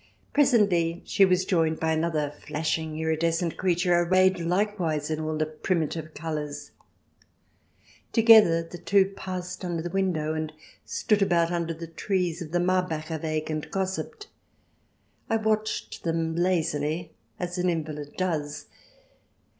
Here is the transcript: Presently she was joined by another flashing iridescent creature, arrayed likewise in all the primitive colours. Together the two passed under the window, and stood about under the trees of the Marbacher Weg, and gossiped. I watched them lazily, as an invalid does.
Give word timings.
Presently 0.33 1.03
she 1.05 1.25
was 1.25 1.45
joined 1.45 1.79
by 1.79 1.91
another 1.91 2.31
flashing 2.47 2.97
iridescent 2.97 3.55
creature, 3.55 3.93
arrayed 3.93 4.39
likewise 4.39 5.11
in 5.11 5.19
all 5.19 5.37
the 5.37 5.45
primitive 5.45 6.15
colours. 6.15 6.71
Together 8.11 8.63
the 8.63 8.79
two 8.79 9.13
passed 9.15 9.63
under 9.63 9.83
the 9.83 9.91
window, 9.91 10.33
and 10.33 10.53
stood 10.85 11.21
about 11.21 11.51
under 11.51 11.75
the 11.75 11.85
trees 11.85 12.41
of 12.41 12.51
the 12.51 12.59
Marbacher 12.59 13.21
Weg, 13.21 13.51
and 13.51 13.69
gossiped. 13.69 14.27
I 15.29 15.37
watched 15.37 16.01
them 16.03 16.35
lazily, 16.35 17.11
as 17.39 17.59
an 17.59 17.69
invalid 17.69 18.15
does. 18.17 18.65